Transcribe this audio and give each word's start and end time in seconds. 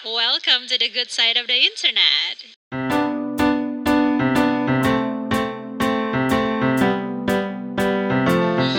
Welcome 0.00 0.64
to 0.68 0.78
the 0.78 0.88
good 0.88 1.10
side 1.10 1.36
of 1.36 1.46
the 1.46 1.60
internet. 1.60 2.56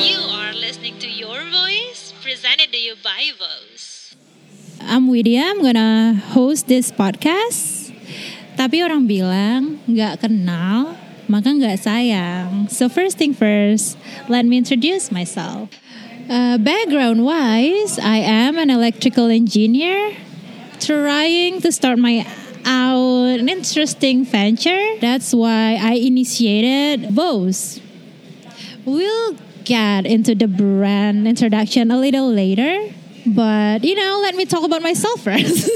You 0.00 0.16
are 0.32 0.54
listening 0.56 0.96
to 0.96 1.10
Your 1.12 1.44
Voice, 1.52 2.14
presented 2.24 2.72
to 2.72 2.80
you 2.80 2.96
by 3.04 3.36
Voice. 3.36 4.16
I'm 4.80 5.12
Widya, 5.12 5.44
I'm 5.44 5.60
gonna 5.60 6.16
host 6.32 6.72
this 6.72 6.88
podcast. 6.88 7.92
Tapi 8.56 8.80
orang 8.80 9.04
bilang 9.04 9.76
nggak 9.84 10.24
kenal, 10.24 10.96
maka 11.28 11.52
nggak 11.52 11.84
sayang. 11.84 12.72
So 12.72 12.88
first 12.88 13.20
thing 13.20 13.36
first, 13.36 14.00
let 14.32 14.48
me 14.48 14.56
introduce 14.56 15.12
myself. 15.12 15.68
Uh, 16.32 16.56
background 16.56 17.28
wise, 17.28 18.00
I 18.00 18.24
am 18.24 18.56
an 18.56 18.72
electrical 18.72 19.28
engineer 19.28 20.16
trying 20.80 21.60
to 21.60 21.70
start 21.70 21.98
my 21.98 22.26
out 22.64 23.38
an 23.38 23.48
interesting 23.48 24.24
venture. 24.24 24.96
That's 25.00 25.32
why 25.34 25.78
I 25.80 25.94
initiated 25.94 27.10
Vose. 27.10 27.80
We'll 28.84 29.36
get 29.64 30.06
into 30.06 30.34
the 30.34 30.48
brand 30.48 31.28
introduction 31.28 31.90
a 31.90 31.98
little 31.98 32.28
later, 32.30 32.92
but 33.26 33.84
you 33.84 33.94
know, 33.94 34.20
let 34.22 34.34
me 34.34 34.44
talk 34.44 34.64
about 34.64 34.82
myself 34.82 35.20
first. 35.24 35.68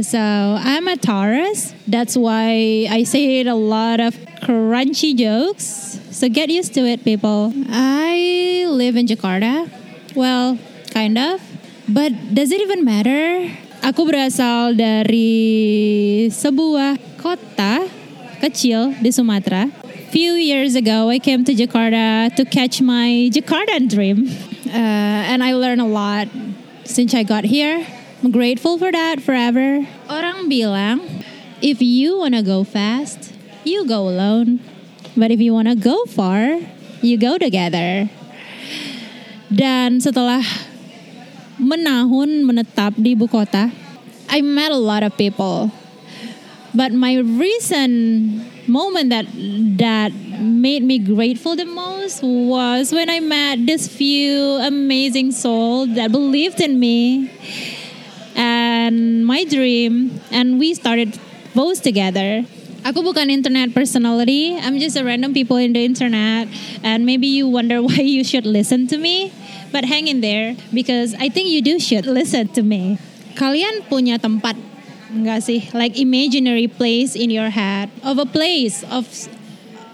so, 0.00 0.18
I'm 0.18 0.86
a 0.88 0.96
Taurus. 0.96 1.74
That's 1.86 2.16
why 2.16 2.86
I 2.90 3.04
say 3.04 3.40
a 3.44 3.54
lot 3.54 4.00
of 4.00 4.14
crunchy 4.42 5.16
jokes. 5.16 5.98
So, 6.10 6.28
get 6.28 6.50
used 6.50 6.74
to 6.74 6.86
it, 6.86 7.04
people. 7.04 7.52
I 7.68 8.66
live 8.68 8.96
in 8.96 9.06
Jakarta. 9.06 9.70
Well, 10.14 10.58
kind 10.90 11.18
of. 11.18 11.40
But 11.88 12.34
does 12.34 12.52
it 12.52 12.60
even 12.60 12.84
matter? 12.84 13.50
Aku 13.82 14.06
berasal 14.06 14.78
dari 14.78 16.30
sebuah 16.30 16.96
kota 17.18 17.82
kecil 18.38 18.94
di 19.02 19.10
Sumatera 19.10 19.82
few 20.12 20.36
years 20.36 20.74
ago, 20.74 21.08
I 21.08 21.18
came 21.18 21.42
to 21.48 21.54
Jakarta 21.56 22.28
to 22.36 22.44
catch 22.44 22.82
my 22.84 23.32
Jakartan 23.32 23.88
dream. 23.88 24.28
Uh, 24.68 25.24
and 25.32 25.42
I 25.42 25.54
learned 25.54 25.80
a 25.80 25.88
lot 25.88 26.28
since 26.84 27.14
I 27.14 27.22
got 27.24 27.44
here. 27.44 27.80
I'm 28.22 28.30
grateful 28.30 28.76
for 28.76 28.92
that 28.92 29.24
forever. 29.24 29.88
Orang 30.12 30.52
bilang, 30.52 31.24
if 31.64 31.80
you 31.80 32.20
want 32.20 32.36
to 32.36 32.42
go 32.44 32.62
fast, 32.62 33.32
you 33.64 33.88
go 33.88 34.04
alone. 34.04 34.60
But 35.16 35.30
if 35.32 35.40
you 35.40 35.56
want 35.56 35.68
to 35.68 35.76
go 35.76 36.04
far, 36.04 36.60
you 37.00 37.16
go 37.16 37.40
together. 37.40 38.12
Dan 39.48 39.96
setelah 39.96 40.44
menahun 41.62 42.42
menetap 42.42 42.98
di 42.98 43.14
ibu 43.14 43.30
kota, 43.30 43.70
I 44.26 44.42
met 44.42 44.74
a 44.74 44.80
lot 44.80 45.06
of 45.06 45.14
people. 45.14 45.70
But 46.74 46.90
my 46.90 47.20
recent 47.20 48.42
moment 48.66 49.10
that 49.10 49.26
that 49.78 50.10
made 50.40 50.82
me 50.82 50.98
grateful 50.98 51.54
the 51.54 51.66
most 51.66 52.22
was 52.22 52.92
when 52.92 53.10
I 53.10 53.20
met 53.20 53.66
this 53.66 53.86
few 53.86 54.58
amazing 54.64 55.32
souls 55.32 55.94
that 55.94 56.10
believed 56.10 56.60
in 56.60 56.80
me 56.80 57.30
and 58.34 59.26
my 59.26 59.44
dream 59.44 60.20
and 60.30 60.58
we 60.58 60.74
started 60.74 61.18
both 61.54 61.82
together. 61.82 62.44
Aku 62.82 62.98
bukan 63.06 63.30
internet 63.30 63.70
personality. 63.70 64.58
I'm 64.58 64.80
just 64.82 64.98
a 64.98 65.04
random 65.06 65.30
people 65.30 65.54
in 65.54 65.70
the 65.70 65.84
internet 65.84 66.48
and 66.82 67.06
maybe 67.06 67.28
you 67.28 67.46
wonder 67.46 67.82
why 67.86 68.02
you 68.02 68.24
should 68.24 68.46
listen 68.46 68.88
to 68.88 68.98
me. 68.98 69.30
But 69.72 69.88
hang 69.88 70.06
in 70.06 70.20
there 70.20 70.54
because 70.72 71.14
I 71.16 71.28
think 71.28 71.48
you 71.48 71.62
do 71.62 71.80
should 71.80 72.06
listen 72.06 72.48
to 72.54 72.62
me. 72.62 73.00
Kalian 73.34 73.88
punya 73.88 74.20
tempat 74.20 74.60
enggak 75.08 75.40
sih? 75.40 75.72
Like 75.72 75.96
imaginary 75.96 76.68
place 76.68 77.16
in 77.16 77.32
your 77.32 77.48
head 77.48 77.88
of 78.04 78.20
a 78.20 78.28
place 78.28 78.84
of 78.84 79.08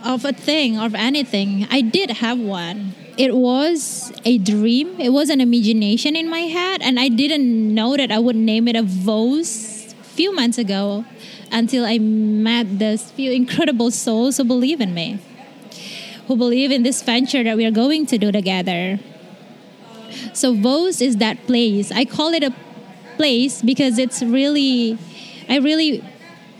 of 0.00 0.24
a 0.24 0.32
thing 0.32 0.80
of 0.80 0.96
anything. 0.96 1.68
I 1.68 1.84
did 1.84 2.24
have 2.24 2.40
one. 2.40 2.96
It 3.20 3.36
was 3.36 4.12
a 4.24 4.36
dream. 4.36 4.96
It 5.00 5.12
was 5.12 5.28
an 5.28 5.40
imagination 5.40 6.16
in 6.16 6.28
my 6.28 6.48
head 6.48 6.66
and 6.80 7.00
i 7.00 7.08
didn't 7.08 7.74
know 7.74 7.96
that 7.96 8.10
i 8.10 8.18
would 8.18 8.36
name 8.36 8.68
it 8.68 8.76
a 8.76 8.82
vose 8.82 9.94
few 10.02 10.34
months 10.34 10.58
ago 10.58 11.04
until 11.50 11.84
i 11.84 11.98
met 11.98 12.78
this 12.78 13.10
few 13.12 13.32
incredible 13.32 13.90
souls 13.90 14.36
who 14.36 14.44
believe 14.44 14.80
in 14.80 14.94
me 14.94 15.18
who 16.26 16.36
believe 16.36 16.70
in 16.70 16.82
this 16.82 17.02
venture 17.02 17.42
that 17.42 17.56
we 17.56 17.64
are 17.64 17.70
going 17.70 18.06
to 18.06 18.18
do 18.18 18.30
together 18.32 18.98
so 20.36 20.54
Vos 20.54 21.00
is 21.00 21.16
that 21.16 21.46
place 21.46 21.90
i 21.90 22.04
call 22.04 22.32
it 22.32 22.42
a 22.42 22.54
place 23.16 23.62
because 23.62 23.98
it's 23.98 24.22
really 24.22 24.98
I 25.48 25.58
really 25.58 26.04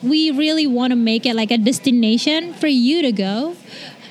we 0.02 0.30
really 0.30 0.66
want 0.66 0.92
to 0.92 0.96
make 0.96 1.26
it 1.26 1.34
like 1.34 1.50
a 1.50 1.58
destination 1.58 2.54
for 2.54 2.66
you 2.66 3.02
to 3.02 3.12
go, 3.12 3.56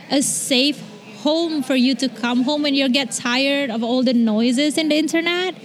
a 0.09 0.21
safe 0.21 0.81
home 1.19 1.63
for 1.63 1.75
you 1.75 1.95
to 1.95 2.09
come 2.09 2.43
home 2.43 2.63
when 2.63 2.73
you 2.73 2.89
get 2.89 3.11
tired 3.11 3.69
of 3.69 3.83
all 3.83 4.03
the 4.03 4.13
noises 4.13 4.77
in 4.77 4.89
the 4.89 4.95
internet. 4.95 5.55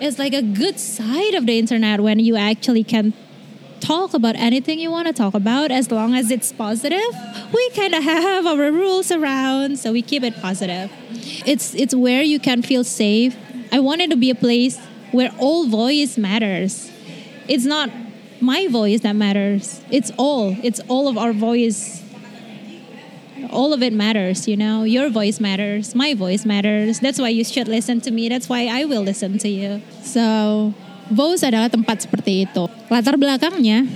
It's 0.00 0.18
like 0.18 0.34
a 0.34 0.42
good 0.42 0.78
side 0.78 1.34
of 1.34 1.46
the 1.46 1.58
internet 1.58 2.00
when 2.00 2.18
you 2.18 2.36
actually 2.36 2.84
can 2.84 3.14
talk 3.80 4.14
about 4.14 4.36
anything 4.36 4.78
you 4.78 4.90
want 4.90 5.06
to 5.06 5.12
talk 5.12 5.34
about 5.34 5.70
as 5.70 5.90
long 5.90 6.14
as 6.14 6.30
it's 6.30 6.52
positive. 6.52 7.14
We 7.54 7.70
kind 7.70 7.94
of 7.94 8.02
have 8.04 8.46
our 8.46 8.70
rules 8.70 9.10
around, 9.10 9.78
so 9.78 9.92
we 9.92 10.02
keep 10.02 10.24
it 10.24 10.34
positive. 10.40 10.90
It's 11.46 11.74
it's 11.74 11.94
where 11.94 12.22
you 12.22 12.38
can 12.38 12.62
feel 12.62 12.84
safe. 12.84 13.36
I 13.72 13.80
want 13.80 14.00
it 14.00 14.10
to 14.10 14.16
be 14.16 14.30
a 14.30 14.38
place 14.38 14.78
where 15.10 15.32
all 15.38 15.66
voice 15.66 16.16
matters. 16.18 16.90
It's 17.48 17.64
not 17.64 17.90
my 18.40 18.68
voice 18.68 19.00
that 19.00 19.14
matters. 19.14 19.80
It's 19.90 20.10
all. 20.18 20.56
It's 20.62 20.80
all 20.88 21.08
of 21.08 21.16
our 21.16 21.32
voice. 21.32 22.02
All 23.50 23.72
of 23.72 23.82
it 23.82 23.92
matters, 23.92 24.46
you 24.46 24.56
know. 24.56 24.84
Your 24.84 25.10
voice 25.10 25.40
matters. 25.40 25.94
My 25.94 26.14
voice 26.14 26.44
matters. 26.44 27.00
That's 27.00 27.18
why 27.18 27.28
you 27.28 27.44
should 27.44 27.68
listen 27.68 28.00
to 28.02 28.10
me. 28.10 28.28
That's 28.28 28.48
why 28.48 28.68
I 28.68 28.84
will 28.84 29.02
listen 29.02 29.38
to 29.38 29.48
you. 29.48 29.82
So, 30.02 30.74
voice 31.10 31.42
adalah 31.42 31.68
tempat 31.68 32.06
seperti 32.06 32.48
itu. 32.48 32.68
Latar 32.88 33.18
belakangnya 33.18 33.88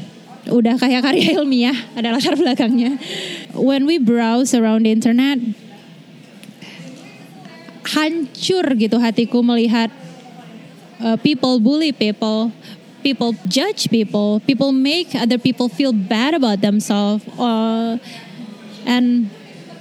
udah 0.47 0.79
kayak 0.79 1.03
karya 1.03 1.43
ilmiah 1.43 1.75
ada 1.99 2.15
latar 2.15 2.39
belakangnya. 2.39 2.99
When 3.55 3.87
we 3.87 3.99
browse 3.99 4.55
around 4.55 4.87
the 4.87 4.93
internet, 4.95 5.39
hancur 7.87 8.67
gitu 8.75 8.99
hatiku 8.99 9.41
melihat 9.41 9.91
uh, 11.01 11.17
people 11.23 11.61
bully 11.61 11.93
people, 11.93 12.53
people 13.03 13.33
judge 13.47 13.89
people, 13.91 14.41
people 14.43 14.73
make 14.73 15.15
other 15.15 15.39
people 15.39 15.69
feel 15.69 15.93
bad 15.93 16.35
about 16.35 16.61
themselves. 16.61 17.23
Uh, 17.39 17.99
and 18.87 19.31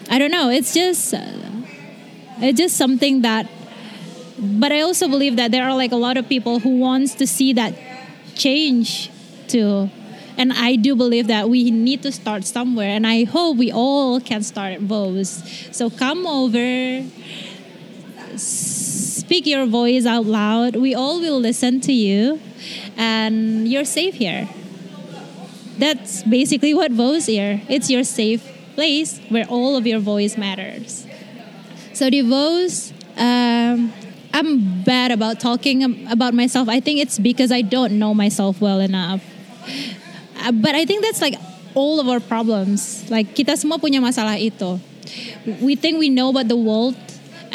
I 0.10 0.20
don't 0.20 0.32
know, 0.32 0.50
it's 0.50 0.74
just 0.74 1.14
it's 2.42 2.58
just 2.58 2.78
something 2.78 3.22
that 3.22 3.48
but 4.38 4.72
I 4.72 4.82
also 4.82 5.08
believe 5.08 5.38
that 5.38 5.52
there 5.52 5.64
are 5.64 5.76
like 5.76 5.92
a 5.92 6.00
lot 6.00 6.18
of 6.18 6.28
people 6.28 6.60
who 6.60 6.78
wants 6.78 7.16
to 7.16 7.28
see 7.28 7.54
that 7.54 7.74
change 8.36 9.10
too. 9.48 9.90
And 10.38 10.52
I 10.52 10.76
do 10.76 10.98
believe 10.98 11.28
that 11.28 11.48
we 11.48 11.72
need 11.72 12.04
to 12.04 12.12
start 12.12 12.44
somewhere 12.44 12.90
and 12.90 13.08
I 13.08 13.24
hope 13.24 13.56
we 13.56 13.72
all 13.72 14.20
can 14.20 14.44
start 14.44 14.82
Vose. 14.82 15.42
So 15.72 15.90
come 15.90 16.28
over 16.28 17.08
speak 18.38 19.46
your 19.46 19.66
voice 19.66 20.06
out 20.06 20.26
loud. 20.26 20.76
We 20.76 20.94
all 20.94 21.20
will 21.20 21.40
listen 21.40 21.82
to 21.82 21.94
you, 21.94 22.40
and 22.98 23.68
you're 23.68 23.86
safe 23.86 24.16
here. 24.16 24.48
That's 25.78 26.24
basically 26.24 26.74
what 26.74 26.92
Vose 26.92 27.26
here. 27.26 27.62
It's 27.68 27.90
your 27.90 28.04
safe 28.04 28.44
place 28.76 29.20
where 29.30 29.46
all 29.48 29.76
of 29.76 29.88
your 29.88 30.00
voice 30.00 30.38
matters. 30.38 31.08
So 31.94 32.10
the 32.10 32.22
Vose, 32.22 32.94
um, 33.18 33.92
I'm 34.34 34.84
bad 34.84 35.12
about 35.12 35.40
talking 35.40 36.08
about 36.08 36.34
myself. 36.34 36.70
I 36.70 36.80
think 36.80 37.00
it's 37.00 37.20
because 37.20 37.52
I 37.52 37.62
don't 37.62 37.98
know 37.98 38.14
myself 38.14 38.62
well 38.62 38.80
enough. 38.80 39.24
Uh, 40.44 40.52
but 40.52 40.76
I 40.76 40.86
think 40.86 41.04
that's 41.04 41.22
like 41.22 41.36
all 41.74 42.00
of 42.00 42.08
our 42.08 42.20
problems. 42.20 43.10
Like 43.10 43.36
kita 43.36 43.58
semua 43.58 43.80
punya 43.80 44.04
masalah 44.04 44.40
itu. 44.40 44.80
We 45.62 45.76
think 45.76 46.00
we 46.00 46.10
know 46.10 46.30
about 46.30 46.48
the 46.48 46.58
world 46.58 46.96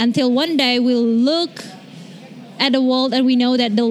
until 0.01 0.33
one 0.33 0.57
day 0.57 0.81
we'll 0.81 1.05
look 1.05 1.61
at 2.59 2.73
the 2.73 2.81
world 2.81 3.13
and 3.13 3.29
we 3.29 3.37
know 3.37 3.57
that 3.57 3.77
the 3.77 3.85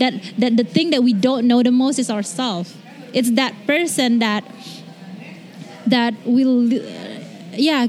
that 0.00 0.12
that 0.40 0.56
the 0.56 0.64
thing 0.64 0.90
that 0.90 1.04
we 1.04 1.12
don't 1.12 1.46
know 1.46 1.62
the 1.62 1.70
most 1.70 2.00
is 2.00 2.08
ourselves. 2.08 2.72
It's 3.12 3.36
that 3.36 3.52
person 3.68 4.18
that 4.24 4.48
that 5.84 6.16
will 6.24 6.72
ya 7.52 7.84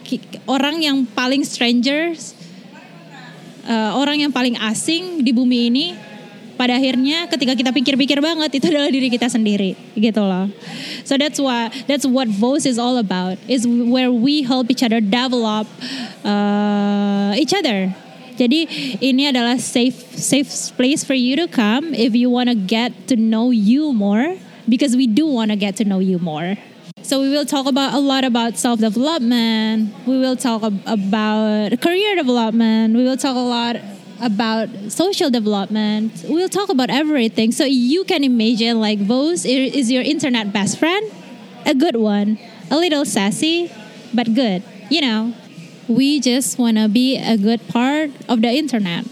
orang 0.47 0.83
yang 0.83 1.07
paling 1.07 1.47
strangers 1.47 2.35
uh, 3.63 3.95
orang 3.95 4.19
yang 4.27 4.31
paling 4.35 4.59
asing 4.59 5.23
di 5.23 5.31
bumi 5.31 5.71
ini 5.71 5.87
pada 6.53 6.77
akhirnya 6.77 7.25
ketika 7.29 7.53
kita 7.57 7.71
pikir-pikir 7.73 8.17
banget 8.21 8.61
itu 8.61 8.69
adalah 8.69 8.89
diri 8.89 9.09
kita 9.09 9.27
sendiri 9.29 9.73
gitu 9.97 10.21
loh. 10.21 10.49
So 11.03 11.17
that's 11.17 11.41
why 11.41 11.73
that's 11.89 12.05
what 12.05 12.29
Voice 12.29 12.65
is 12.65 12.77
all 12.77 12.97
about. 12.97 13.37
Is 13.45 13.65
where 13.65 14.11
we 14.13 14.45
help 14.45 14.69
each 14.69 14.81
other 14.81 15.01
develop 15.01 15.69
uh, 16.23 17.33
each 17.37 17.53
other 17.53 17.93
Jadi 18.33 18.65
ini 18.97 19.29
adalah 19.29 19.61
safe 19.61 20.17
safe 20.17 20.49
place 20.73 21.05
for 21.05 21.13
you 21.13 21.37
to 21.37 21.45
come 21.45 21.93
if 21.93 22.17
you 22.17 22.33
want 22.33 22.49
to 22.49 22.57
get 22.57 22.89
to 23.09 23.15
know 23.15 23.53
you 23.53 23.93
more 23.93 24.33
because 24.65 24.97
we 24.97 25.05
do 25.05 25.29
want 25.29 25.53
to 25.53 25.57
get 25.57 25.77
to 25.77 25.85
know 25.85 26.01
you 26.01 26.17
more. 26.17 26.57
So 27.03 27.19
we 27.19 27.29
will 27.29 27.45
talk 27.45 27.67
about 27.67 27.93
a 27.93 28.01
lot 28.01 28.23
about 28.23 28.57
self 28.57 28.79
development. 28.79 29.93
We 30.07 30.17
will 30.17 30.39
talk 30.39 30.63
ab- 30.63 30.81
about 30.87 31.77
career 31.81 32.15
development. 32.15 32.95
We 32.95 33.03
will 33.03 33.19
talk 33.19 33.35
a 33.37 33.43
lot 33.43 33.77
about 34.21 34.69
social 34.89 35.29
development. 35.29 36.25
We'll 36.27 36.49
talk 36.49 36.69
about 36.69 36.89
everything. 36.89 37.51
So 37.51 37.65
you 37.65 38.03
can 38.03 38.23
imagine 38.23 38.79
like 38.79 38.99
Vose 38.99 39.45
is 39.45 39.91
your 39.91 40.03
internet 40.03 40.53
best 40.53 40.79
friend, 40.79 41.11
a 41.65 41.73
good 41.73 41.95
one, 41.95 42.39
a 42.69 42.77
little 42.77 43.05
sassy, 43.05 43.71
but 44.13 44.33
good. 44.33 44.63
You 44.89 45.01
know, 45.01 45.33
we 45.87 46.19
just 46.19 46.57
want 46.57 46.77
to 46.77 46.87
be 46.87 47.17
a 47.17 47.37
good 47.37 47.67
part 47.67 48.11
of 48.29 48.41
the 48.41 48.49
internet. 48.49 49.05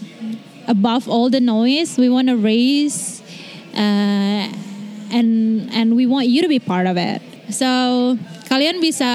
Above 0.68 1.08
all 1.08 1.28
the 1.28 1.40
noise, 1.40 1.98
we 1.98 2.08
want 2.08 2.28
to 2.28 2.36
raise 2.36 3.20
uh, 3.74 4.46
and 5.12 5.68
and 5.72 5.96
we 5.96 6.06
want 6.06 6.28
you 6.28 6.40
to 6.42 6.48
be 6.48 6.58
part 6.58 6.86
of 6.86 6.96
it. 6.96 7.20
So 7.50 8.16
kalian 8.48 8.80
bisa 8.80 9.10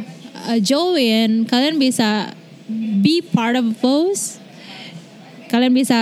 uh, 0.00 0.58
join, 0.60 1.44
kalian 1.44 1.76
bisa 1.82 2.32
be 3.02 3.20
part 3.20 3.56
of 3.56 3.64
Vose 3.82 4.38
kalian 5.48 5.72
bisa 5.74 5.96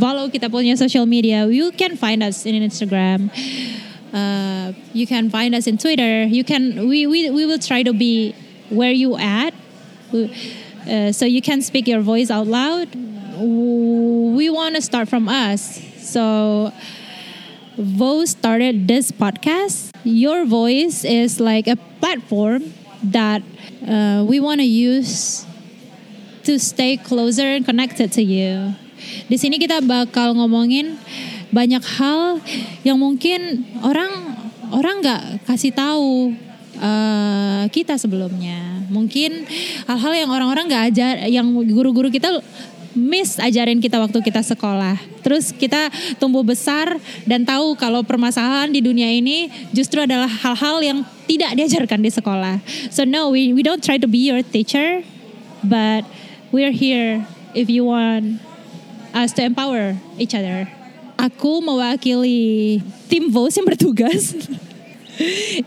follow 0.00 0.28
kita 0.32 0.48
punya 0.48 0.76
social 0.76 1.06
media. 1.06 1.46
You 1.46 1.72
can 1.72 1.96
find 1.96 2.22
us 2.24 2.46
in 2.46 2.56
Instagram. 2.56 3.28
Uh, 4.10 4.72
you 4.92 5.06
can 5.06 5.30
find 5.30 5.54
us 5.54 5.66
in 5.66 5.78
Twitter. 5.78 6.24
You 6.24 6.42
can 6.42 6.88
we 6.88 7.06
we, 7.06 7.30
we 7.30 7.46
will 7.46 7.60
try 7.60 7.82
to 7.82 7.92
be 7.92 8.34
where 8.70 8.90
you 8.92 9.16
at. 9.16 9.54
Uh, 10.10 11.12
so 11.12 11.26
you 11.26 11.42
can 11.42 11.62
speak 11.62 11.86
your 11.86 12.00
voice 12.00 12.30
out 12.30 12.46
loud. 12.46 12.88
We 13.38 14.50
want 14.50 14.74
to 14.76 14.82
start 14.82 15.08
from 15.08 15.28
us. 15.28 15.78
So 16.00 16.72
Vo 17.78 18.24
started 18.24 18.88
this 18.88 19.12
podcast. 19.12 19.94
Your 20.02 20.44
voice 20.44 21.04
is 21.04 21.38
like 21.38 21.68
a 21.68 21.76
platform 22.00 22.74
that 23.04 23.42
uh, 23.86 24.24
we 24.26 24.40
want 24.40 24.60
to 24.60 24.66
use 24.66 25.46
to 26.44 26.58
stay 26.58 26.96
closer 26.96 27.58
and 27.58 27.64
connected 27.66 28.10
to 28.12 28.22
you. 28.22 28.72
Di 29.26 29.36
sini 29.40 29.56
kita 29.56 29.80
bakal 29.80 30.36
ngomongin 30.36 30.96
banyak 31.50 31.82
hal 31.98 32.38
yang 32.86 33.00
mungkin 33.00 33.64
orang 33.82 34.12
orang 34.70 35.02
nggak 35.02 35.22
kasih 35.48 35.74
tahu 35.74 36.34
uh, 36.78 37.64
kita 37.72 37.98
sebelumnya. 37.98 38.86
Mungkin 38.90 39.46
hal-hal 39.86 40.12
yang 40.26 40.30
orang-orang 40.30 40.66
nggak 40.66 40.84
ajar, 40.94 41.14
yang 41.30 41.46
guru-guru 41.70 42.10
kita 42.10 42.42
miss 42.94 43.38
ajarin 43.38 43.78
kita 43.78 44.02
waktu 44.02 44.18
kita 44.18 44.42
sekolah. 44.42 44.98
Terus 45.22 45.54
kita 45.54 45.90
tumbuh 46.18 46.42
besar 46.42 46.98
dan 47.26 47.46
tahu 47.46 47.78
kalau 47.78 48.02
permasalahan 48.02 48.70
di 48.70 48.82
dunia 48.82 49.06
ini 49.10 49.50
justru 49.70 50.02
adalah 50.02 50.26
hal-hal 50.26 50.82
yang 50.82 50.98
tidak 51.30 51.54
diajarkan 51.54 52.00
di 52.02 52.10
sekolah. 52.10 52.56
So 52.90 53.06
no, 53.06 53.30
we 53.30 53.54
we 53.54 53.62
don't 53.62 53.82
try 53.82 53.98
to 53.98 54.10
be 54.10 54.26
your 54.26 54.42
teacher, 54.42 55.06
but 55.62 56.02
we're 56.52 56.74
here 56.74 57.26
if 57.54 57.70
you 57.70 57.84
want 57.84 58.42
us 59.14 59.32
to 59.34 59.42
empower 59.42 59.96
each 60.18 60.34
other. 60.34 60.66
Aku 61.18 61.60
mewakili 61.62 62.80
tim 63.10 63.30
Vos 63.30 63.54
yang 63.58 63.66
bertugas. 63.66 64.34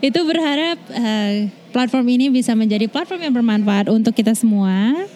Itu 0.02 0.20
berharap 0.26 0.78
uh, 0.90 1.34
platform 1.70 2.06
ini 2.10 2.26
bisa 2.26 2.52
menjadi 2.58 2.90
platform 2.90 3.22
yang 3.22 3.34
bermanfaat 3.34 3.86
untuk 3.86 4.12
kita 4.18 4.34
semua. 4.34 5.06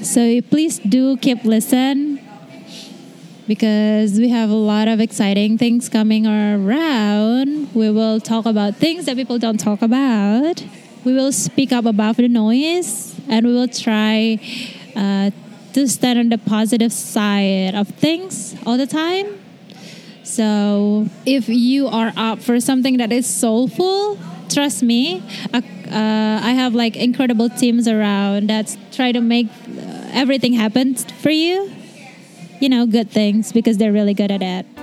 So 0.00 0.20
please 0.48 0.80
do 0.80 1.16
keep 1.20 1.44
listen 1.44 2.20
because 3.48 4.16
we 4.16 4.28
have 4.32 4.48
a 4.48 4.56
lot 4.56 4.88
of 4.88 5.00
exciting 5.00 5.56
things 5.60 5.88
coming 5.88 6.26
around. 6.26 7.68
We 7.76 7.92
will 7.92 8.20
talk 8.20 8.44
about 8.48 8.76
things 8.76 9.04
that 9.06 9.16
people 9.16 9.38
don't 9.38 9.60
talk 9.60 9.84
about. 9.84 10.64
We 11.04 11.12
will 11.12 11.32
speak 11.32 11.70
up 11.70 11.84
above 11.84 12.16
the 12.16 12.28
noise 12.28 13.14
and 13.28 13.46
we 13.46 13.52
will 13.52 13.68
try 13.68 14.40
uh, 14.96 15.30
to 15.74 15.86
stand 15.86 16.18
on 16.18 16.28
the 16.30 16.38
positive 16.38 16.92
side 16.92 17.74
of 17.74 17.88
things 17.88 18.56
all 18.64 18.76
the 18.76 18.86
time. 18.86 19.26
So 20.22 21.06
if 21.24 21.48
you 21.48 21.86
are 21.86 22.12
up 22.16 22.40
for 22.40 22.58
something 22.58 22.96
that 22.96 23.12
is 23.12 23.26
soulful, 23.26 24.18
trust 24.48 24.82
me, 24.82 25.22
uh, 25.54 25.60
uh, 25.88 26.40
I 26.42 26.52
have 26.52 26.74
like 26.74 26.96
incredible 26.96 27.48
teams 27.48 27.86
around 27.86 28.48
that 28.48 28.76
try 28.90 29.12
to 29.12 29.20
make 29.20 29.46
uh, 29.46 30.08
everything 30.12 30.52
happen 30.54 30.94
for 30.96 31.30
you. 31.30 31.70
You 32.58 32.70
know, 32.70 32.86
good 32.86 33.10
things 33.10 33.52
because 33.52 33.76
they're 33.76 33.92
really 33.92 34.14
good 34.14 34.30
at 34.30 34.42
it. 34.42 34.75